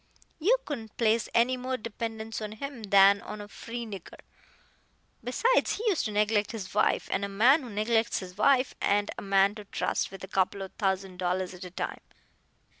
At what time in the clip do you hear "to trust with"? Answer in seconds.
9.53-10.23